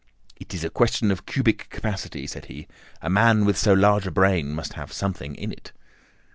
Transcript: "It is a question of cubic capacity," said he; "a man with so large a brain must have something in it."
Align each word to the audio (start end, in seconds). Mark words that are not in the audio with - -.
"It 0.37 0.55
is 0.55 0.63
a 0.63 0.71
question 0.71 1.11
of 1.11 1.27
cubic 1.27 1.69
capacity," 1.69 2.25
said 2.25 2.45
he; 2.45 2.67
"a 3.03 3.07
man 3.11 3.45
with 3.45 3.55
so 3.55 3.71
large 3.73 4.07
a 4.07 4.11
brain 4.11 4.51
must 4.51 4.73
have 4.73 4.91
something 4.91 5.35
in 5.35 5.51
it." 5.51 5.71